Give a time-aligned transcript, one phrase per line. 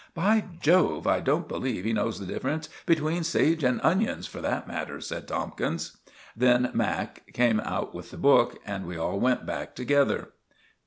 [0.15, 4.67] "By Jove, I don't believe he knows the difference between sage and onions, for that
[4.67, 5.95] matter!" said Tomkins.
[6.35, 7.31] Then Mac.
[7.33, 10.29] came out with the book, and we all went back together.